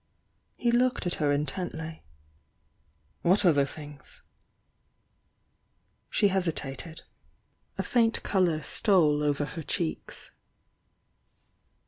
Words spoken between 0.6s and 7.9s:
looked at her intentl". "What other things?" She hesitated. A